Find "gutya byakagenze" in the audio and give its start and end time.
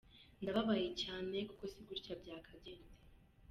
1.87-2.95